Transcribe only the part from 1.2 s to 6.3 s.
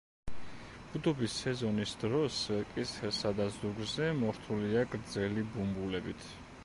სეზონის დროს კისერსა და ზურგზე მორთულია გრძელი ბუმბულებით.